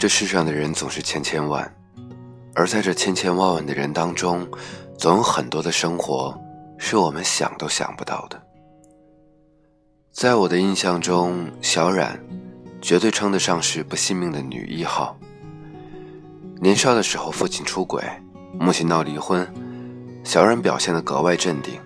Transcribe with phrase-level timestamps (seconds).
[0.00, 1.70] 这世上的人总是千千万，
[2.54, 4.48] 而在这千千万万的人当中，
[4.96, 6.34] 总有很多的生活
[6.78, 8.42] 是我们想都想不到的。
[10.10, 12.18] 在我的印象中，小冉
[12.80, 15.14] 绝对称得上是不信命的女一号。
[16.62, 18.02] 年少的时候，父亲出轨，
[18.58, 19.46] 母亲闹离婚，
[20.24, 21.78] 小冉表现得格外镇定。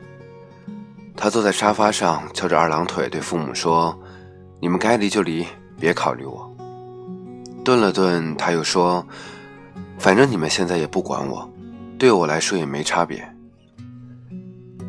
[1.16, 4.00] 她坐在沙发上，翘着二郎腿，对父母说
[4.62, 5.44] ：“你们该离就离，
[5.80, 6.48] 别考虑我。”
[7.64, 9.04] 顿了顿，他又说
[9.98, 11.50] ：“反正你们现在也不管我，
[11.98, 13.26] 对我来说也没差别。”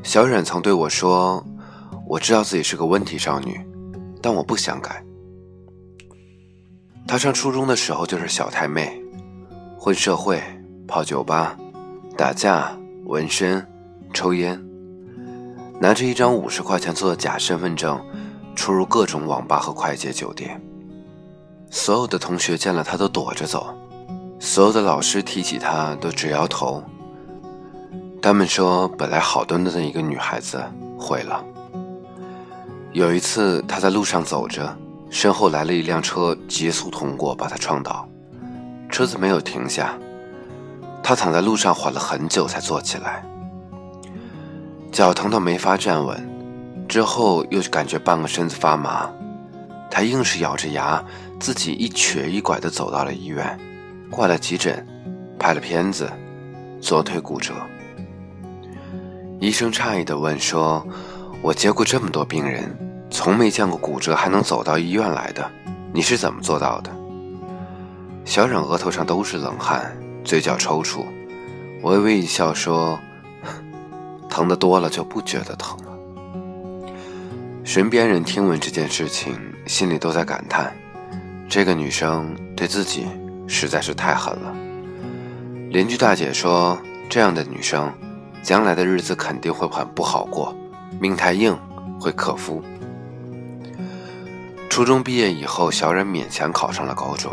[0.04, 1.42] 小冉曾对我说
[2.06, 3.60] ：“我知道自己是个问题少女，
[4.22, 5.02] 但我不想改。”
[7.08, 9.02] 她上初中的时候就是小太妹，
[9.80, 10.44] 混社会、
[10.86, 11.58] 泡酒吧、
[12.18, 13.66] 打架、纹身、
[14.14, 14.62] 抽烟，
[15.80, 18.04] 拿着一张五十块钱做的假身份证，
[18.54, 20.62] 出入各种网吧和快捷酒店。
[21.76, 23.68] 所有的同学见了他都躲着走，
[24.40, 26.82] 所有的老师提起他都直摇头。
[28.22, 30.64] 他们说，本来好端端的一个女孩子
[30.98, 31.44] 毁了。
[32.94, 34.74] 有一次，他在路上走着，
[35.10, 38.08] 身后来了一辆车，急速通过，把他撞倒。
[38.90, 39.98] 车子没有停下，
[41.04, 43.22] 他躺在路上缓了很久才坐起来，
[44.94, 49.10] 脚疼到没法站稳，之后又感觉半个身子发麻。
[49.92, 51.02] 他硬是咬着牙，
[51.40, 53.60] 自己一瘸一拐地走到了医院，
[54.10, 54.86] 挂了急诊，
[55.38, 56.12] 拍了片子，
[56.82, 57.54] 左腿骨折。
[59.40, 60.86] 医生诧异地问说
[61.44, 62.76] ：“我接过这么多病人，
[63.12, 65.50] 从没见过骨折还能走到医院来的，
[65.94, 66.90] 你是怎么做到的？”
[68.26, 71.06] 小冉额头上都是冷汗，嘴角抽搐，
[71.84, 72.98] 微微一笑说
[74.30, 75.92] ：“疼的多了就不觉得疼了。”
[77.64, 79.38] 身边人听闻这件事情。
[79.68, 80.72] 心里都在感叹，
[81.48, 83.06] 这个女生对自己
[83.48, 84.54] 实在是太狠了。
[85.70, 86.78] 邻居大姐说
[87.10, 87.92] ：“这样的女生，
[88.42, 90.56] 将来的日子肯定会很不好过，
[91.00, 91.58] 命太硬，
[92.00, 92.62] 会克夫。”
[94.70, 97.32] 初中毕业以后，小冉勉强考上了高中。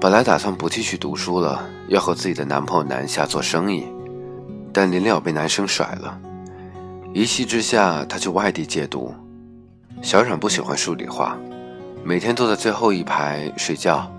[0.00, 3.86] 本来打算不继续读书了，要和自己的男朋友南下做生意，
[4.72, 6.18] 但临了被男生甩了，
[7.12, 9.14] 一气之下，她去外地借读。
[10.00, 11.36] 小冉不喜欢数理化，
[12.04, 14.10] 每天坐在最后一排睡觉。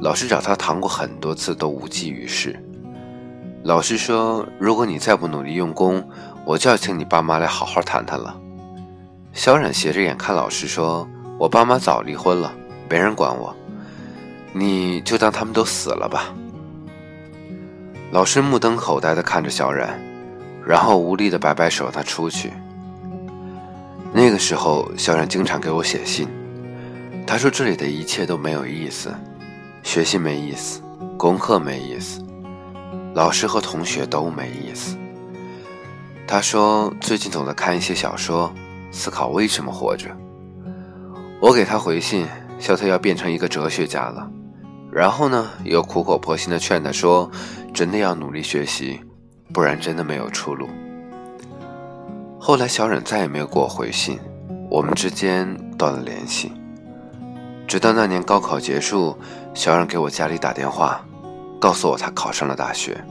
[0.00, 2.58] 老师找他谈过很多次，都无济于事。
[3.62, 6.02] 老师说：“如果你再不努力用功，
[6.44, 8.34] 我就要请你爸妈来好好谈谈了。”
[9.32, 11.06] 小冉斜着眼看老师说
[11.38, 12.52] ：“我爸妈早离婚了，
[12.88, 13.54] 没人管我，
[14.52, 16.34] 你就当他们都死了吧。”
[18.10, 20.00] 老师目瞪口呆地看着小冉，
[20.66, 22.52] 然后无力地摆摆手，让他出去。
[24.12, 26.26] 那个时候，小冉经常给我写信。
[27.32, 29.10] 他说：“这里的一切都没有意思，
[29.82, 30.82] 学习没意思，
[31.16, 32.22] 功课没意思，
[33.14, 34.98] 老师和同学都没意思。”
[36.28, 38.52] 他说：“最近总在看一些小说，
[38.90, 40.14] 思考为什么活着。”
[41.40, 42.26] 我给他回信，
[42.58, 44.30] 笑他要变成一个哲学家了。
[44.92, 47.30] 然后呢，又苦口婆心地劝他说
[47.72, 49.00] ：“真的要努力学习，
[49.54, 50.68] 不然真的没有出路。”
[52.38, 54.18] 后来，小冉再也没有给我回信，
[54.70, 56.52] 我们之间断了联系。
[57.72, 59.16] 直到那年高考结束，
[59.54, 61.02] 小冉给我家里打电话，
[61.58, 63.02] 告诉我她考上了大学。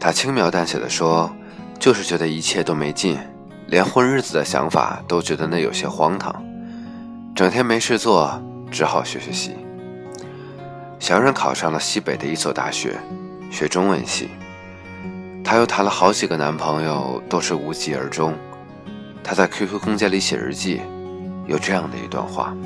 [0.00, 1.30] 她轻描淡写的说
[1.78, 3.18] ：“就是觉得一切都没劲，
[3.66, 6.42] 连混日子的想法都觉得那有些荒唐，
[7.34, 9.54] 整天没事做，只好学学习。”
[10.98, 12.96] 小冉考上了西北的一所大学，
[13.50, 14.30] 学中文系。
[15.44, 18.32] 她又谈了好几个男朋友，都是无疾而终。
[19.22, 20.80] 她在 QQ 空间里写日记，
[21.46, 22.56] 有这样的一段话：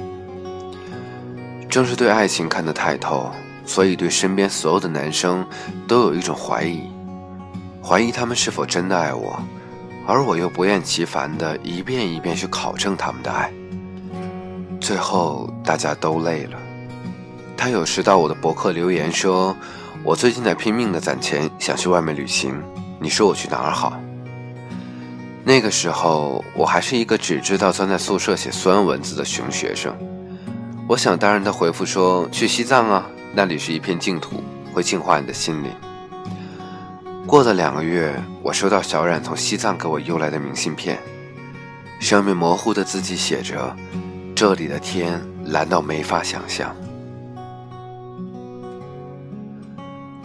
[1.72, 3.32] 正是对爱情看得太透，
[3.64, 5.42] 所以对身边所有的男生
[5.88, 6.82] 都有一种怀疑，
[7.82, 9.42] 怀疑他们是否真的爱我，
[10.06, 13.50] 而我又不厌其烦的一遍一遍去考证他们的爱。
[14.82, 16.58] 最后大家都累了。
[17.56, 19.56] 他有时到我的博客留言说。
[20.04, 22.60] 我最近在拼命的攒钱，想去外面旅行。
[23.00, 23.98] 你说我去哪儿好？
[25.44, 29.96] 那个时候我还是一个只知道钻在宿舍写酸文字的熊学生。
[30.88, 34.42] 我想当然的回复说：“去西藏啊，那里是一片净土，
[34.74, 35.70] 会净化你的心灵。”
[37.26, 38.12] 过了两个月，
[38.42, 40.98] 我收到小冉从西藏给我邮来的明信片，
[42.00, 43.74] 上面模糊的字迹写着
[44.34, 46.74] ：“这里的天蓝到没法想象。”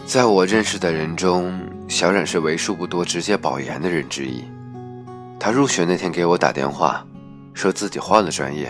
[0.04, 4.42] 在我认识的人中，小冉是为数不多直接保研的人之一。
[5.38, 7.06] 他入学那天给我打电话，
[7.54, 8.68] 说自己换了专业，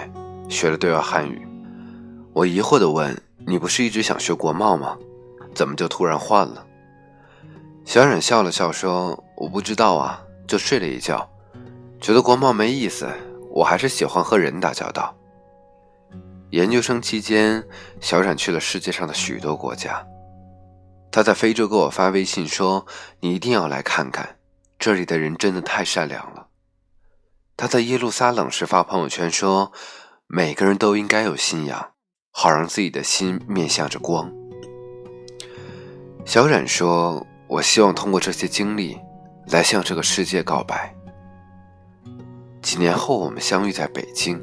[0.51, 1.48] 学了对外汉语。
[2.33, 4.97] 我疑惑地问：“你不是一直想学国贸吗？
[5.55, 6.65] 怎么就突然换了？”
[7.85, 11.29] 小冉笑了笑说：“我不知道啊，就睡了一觉，
[12.01, 13.09] 觉得国贸没意思，
[13.51, 15.15] 我还是喜欢和人打交道。”
[16.51, 17.63] 研究生期间，
[18.01, 20.07] 小冉去了世界上的许多国家。
[21.11, 22.87] 他在非洲给我发微信说
[23.21, 24.37] ：“你一定要来看看，
[24.79, 26.47] 这里的人真的太善良了。”
[27.57, 29.73] 他在耶路撒冷时发朋友圈说
[30.29, 31.91] ：“每个人都应该有信仰，
[32.41, 34.33] 好让自己的心面向着光。”
[36.25, 37.27] 小冉说。
[37.49, 38.99] 我希望通过这些经历，
[39.47, 40.95] 来向这个世界告白。
[42.61, 44.39] 几年后，我们相遇在北京，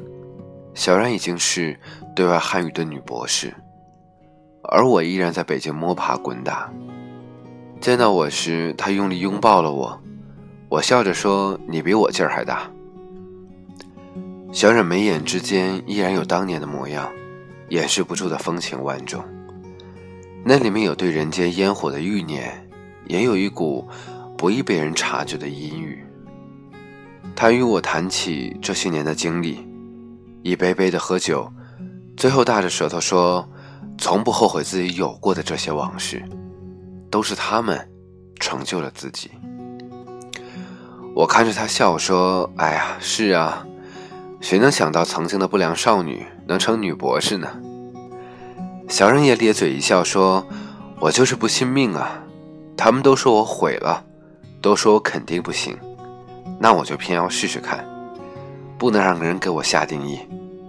[0.74, 1.78] 小冉已经是
[2.16, 3.54] 对外汉语的女博士，
[4.64, 6.68] 而我依然在北京摸爬滚打。
[7.80, 10.02] 见到我时，她用力拥抱了我，
[10.68, 12.68] 我笑着说：“你比我劲儿还大。”
[14.50, 17.08] 小冉眉眼之间依然有当年的模样，
[17.70, 19.24] 掩饰不住的风情万种，
[20.44, 22.62] 那里面有对人间烟火的欲念。
[23.08, 23.88] 也有一股
[24.36, 26.04] 不易被人察觉的阴郁。
[27.36, 29.64] 他与我谈起这些年的经历，
[30.42, 31.48] 一杯杯的喝酒，
[32.16, 33.48] 最后大着舌头说
[33.96, 36.20] ：“从不后悔自己有过的这些往事，
[37.08, 37.88] 都是他们
[38.40, 39.30] 成就了自己。”
[41.14, 43.64] 我看着他笑说：“哎呀，是啊，
[44.40, 47.48] 谁能想到曾经的不良少女能成女博士呢？”
[48.88, 50.46] 小人也咧嘴一笑说
[51.00, 52.22] ：“我就是不信命啊。”
[52.78, 54.04] 他们都说我毁了，
[54.60, 55.76] 都说我肯定不行，
[56.60, 57.82] 那我就偏要试试看，
[58.76, 60.20] 不能让人给我下定义，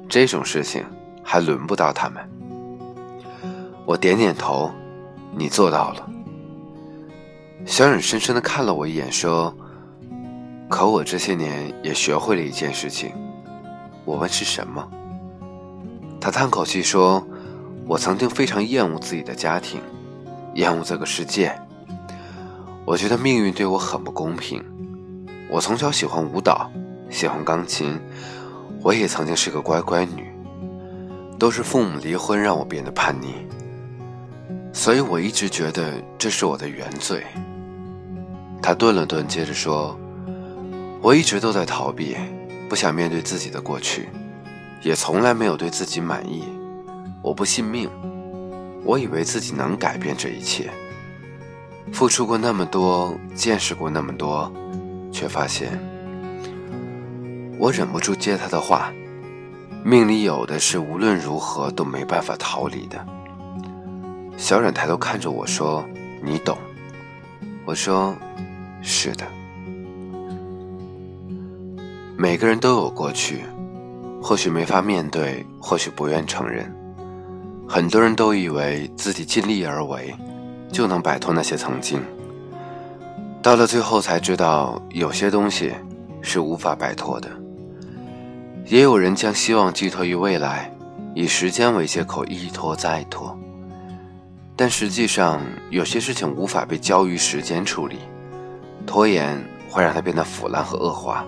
[0.07, 0.85] 这种事情
[1.21, 2.27] 还轮不到他们。
[3.85, 4.71] 我点点头，
[5.35, 6.09] 你做到了。
[7.65, 9.53] 小忍深深的看了我一眼，说
[10.69, 13.11] ：“可我这些年也学会了一件事情。”
[14.07, 14.87] 我问是什么？
[16.21, 17.21] 他叹口气说
[17.85, 19.81] ：“我曾经非常厌恶自己的家庭，
[20.53, 21.53] 厌恶这个世界。”
[22.87, 24.63] 我觉得命运对我很不公平。
[25.49, 26.71] 我从小喜欢舞蹈，
[27.09, 27.99] 喜欢钢琴，
[28.81, 30.31] 我也曾经是个乖乖女，
[31.37, 33.35] 都是父母离婚让我变得叛逆，
[34.71, 37.25] 所以我一直觉得这是我的原罪。
[38.61, 39.99] 他顿了顿，接着说
[41.03, 42.15] ：“我一直都在逃避，
[42.69, 44.09] 不想面对自己的过去，
[44.81, 46.43] 也从来没有对自己满意。
[47.21, 47.89] 我不信命，
[48.83, 50.69] 我以为自己能改变这一切。”
[51.93, 54.51] 付出过那么多，见识过那么多，
[55.09, 55.79] 却发现，
[57.57, 58.91] 我忍不住接他的话：
[59.85, 63.05] 命里有的是无论如何都没办法逃离的。
[64.35, 65.83] 小冉抬头看着我说
[66.21, 66.57] ：“你懂。”
[67.65, 68.13] 我说
[68.83, 69.25] ：“是的。”
[72.17, 73.43] 每个人都有过去，
[74.21, 76.73] 或许没法面对，或许不愿承认。
[77.67, 80.13] 很多人都以为自己尽力而为。
[80.69, 82.01] 就能摆脱那些曾经。
[83.41, 85.73] 到了最后才知道，有些东西
[86.21, 87.29] 是无法摆脱的。
[88.65, 90.69] 也有人将希望寄托于未来，
[91.15, 93.33] 以时间为借口一拖再拖。
[94.57, 97.99] 但实际上，有些事情无法被交于时间处理，
[98.85, 101.25] 拖延会让它变得腐烂和恶化。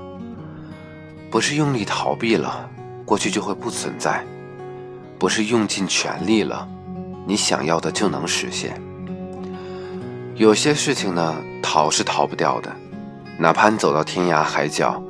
[1.30, 2.70] 不是用力逃避了，
[3.06, 4.24] 过去就会不存在；
[5.20, 6.68] 不是用尽全力了，
[7.28, 8.82] 你想要的就能实现。
[10.36, 12.76] 有些事情呢，逃是逃不掉的，
[13.38, 15.02] 哪怕你走到天涯海角，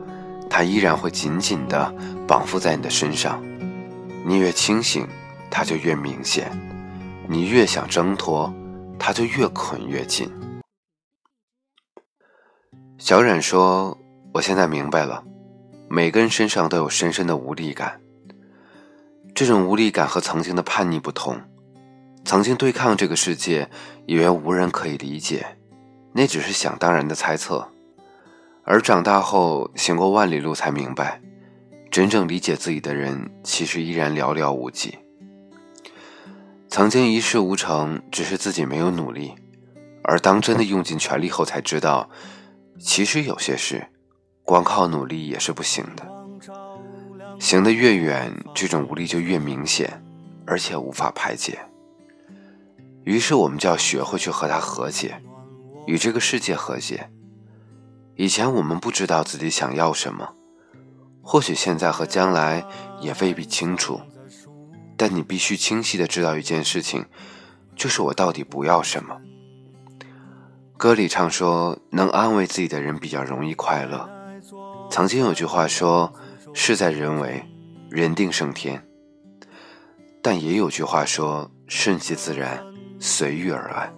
[0.49, 1.93] 它依然会紧紧地
[2.27, 3.41] 绑缚在你的身上。
[4.25, 5.07] 你越清醒，
[5.49, 6.45] 它就越明显；
[7.27, 8.53] 你越想挣脱，
[8.99, 10.29] 它就越捆越紧。
[12.97, 13.97] 小冉说
[14.33, 15.23] ：“我现在明白了，
[15.89, 17.99] 每个人身上都有深深的无力感。
[19.33, 21.41] 这种无力感和曾经的叛逆不同。”
[22.25, 23.67] 曾经对抗这个世界，
[24.05, 25.57] 以为无人可以理解，
[26.13, 27.65] 那只是想当然的猜测；
[28.63, 31.19] 而长大后，行过万里路，才明白，
[31.89, 34.99] 真正理解自己的人，其实依然寥寥无几。
[36.67, 39.33] 曾经一事无成，只是自己没有努力；
[40.03, 42.07] 而当真的用尽全力后，才知道，
[42.79, 43.87] 其实有些事，
[44.49, 46.03] 光靠努力也是不行的。
[47.39, 50.03] 行得越远，这种无力就越明显，
[50.47, 51.59] 而且无法排解。
[53.03, 55.21] 于是我们就要学会去和他和解，
[55.85, 57.11] 与这个世界和解。
[58.15, 60.27] 以前我们不知道自己想要什么，
[61.21, 62.65] 或许现在和将来
[62.99, 64.01] 也未必清楚。
[64.97, 67.05] 但你必须清晰的知道一件事情，
[67.75, 69.15] 就是我到底不要什么。
[70.75, 74.09] 歌里唱说，能安慰自己的人比较容易快乐。
[74.89, 76.13] 曾经有句话说，
[76.53, 77.43] 事在人为，
[77.89, 78.83] 人定胜天。
[80.21, 81.49] 但也有句话说。
[81.71, 82.65] 顺其自然，
[82.99, 83.93] 随遇而安。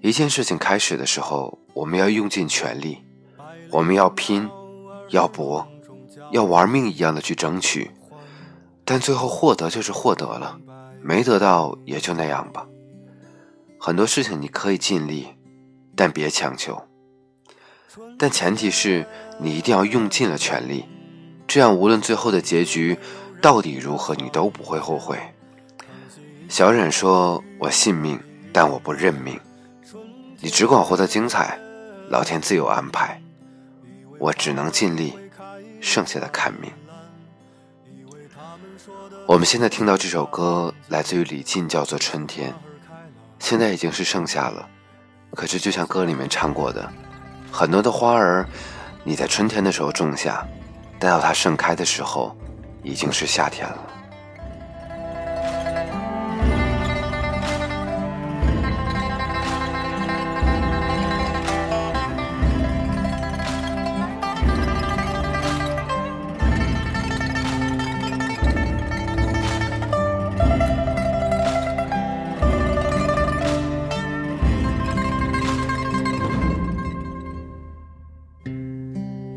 [0.00, 2.98] 一件事情开始的时候，我们要用尽全力，
[3.70, 4.50] 我们要拼，
[5.10, 5.64] 要搏，
[6.32, 7.88] 要玩命一样的去争取。
[8.84, 10.58] 但最后获得就是获得了，
[11.00, 12.66] 没得到也就那样吧。
[13.78, 15.28] 很多事情你可以尽力，
[15.94, 16.87] 但别强求。
[18.18, 19.06] 但前提是
[19.38, 20.84] 你一定要用尽了全力，
[21.46, 22.98] 这样无论最后的结局
[23.40, 25.18] 到底如何，你都不会后悔。
[26.48, 28.18] 小冉说：“我信命，
[28.52, 29.38] 但我不认命。”
[30.40, 31.58] 你只管活得精彩，
[32.08, 33.20] 老天自有安排。
[34.18, 35.12] 我只能尽力，
[35.80, 36.70] 剩下的看命。
[39.26, 42.50] 我们现在听到这首歌来自于李进，叫做《春天》。
[43.38, 44.68] 现在已经是盛夏了，
[45.34, 46.90] 可是就像歌里面唱过的，
[47.50, 48.46] 很多的花儿，
[49.04, 50.46] 你在春天的时候种下，
[50.98, 52.36] 待到它盛开的时候，
[52.82, 53.78] 已经是夏天了。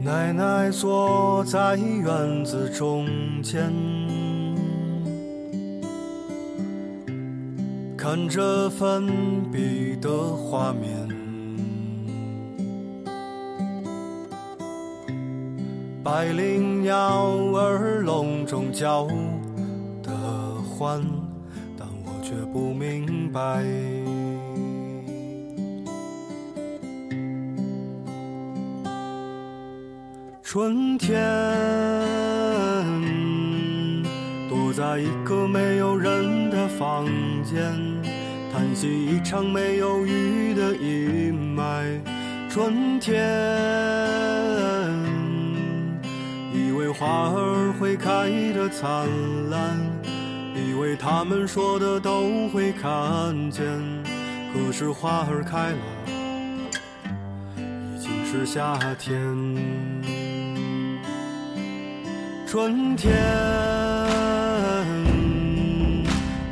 [0.03, 3.05] 奶奶坐在院子中
[3.43, 3.71] 间，
[7.95, 9.07] 看着粉
[9.51, 11.07] 笔的画面，
[16.03, 19.05] 百灵鸟儿笼中叫
[20.01, 20.11] 的
[20.67, 20.99] 欢，
[21.77, 23.63] 但我却不明白。
[30.53, 31.17] 春天，
[34.49, 37.07] 躲在一个没有人的房
[37.41, 37.73] 间，
[38.51, 42.01] 叹息一场没有雨的阴霾。
[42.49, 43.15] 春天，
[46.53, 49.07] 以为花儿会开得灿
[49.49, 49.79] 烂，
[50.53, 53.63] 以为他们说的都会看见，
[54.53, 55.77] 可是花儿开了，
[57.95, 59.17] 已经是夏天。
[62.51, 63.15] 春天，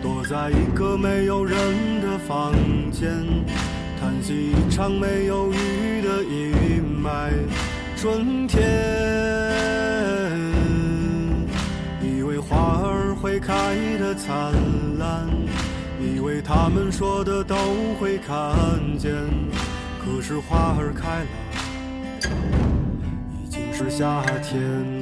[0.01, 1.57] 躲在一个没有人
[1.99, 2.53] 的房
[2.89, 3.11] 间，
[3.99, 7.33] 叹息一场没有雨的阴霾。
[7.97, 8.63] 春天，
[12.01, 14.53] 以为花儿会开得灿
[14.97, 15.27] 烂，
[15.99, 17.57] 以为他们说的都
[17.99, 18.37] 会看
[18.97, 19.11] 见，
[20.01, 21.27] 可是花儿开了，
[23.43, 24.98] 已经是夏天。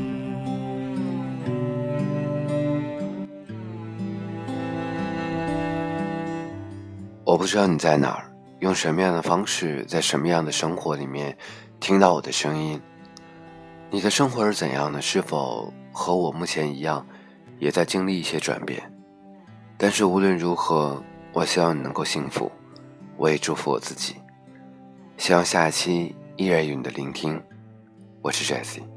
[7.27, 11.37] 我不知道你在哪儿，用什么样的方式，在什么样的生活里面
[11.77, 12.81] 听到我的声音。
[13.91, 15.01] 你的生活是怎样的？
[15.01, 17.05] 是否和我目前一样，
[17.59, 18.81] 也在经历一些转变？
[19.77, 21.03] 但是无论如何，
[21.33, 22.49] 我希望你能够幸福，
[23.17, 24.15] 我也祝福我自己。
[25.17, 27.43] 希望下一期依然有你的聆听。
[28.21, 28.96] 我是 Jessie。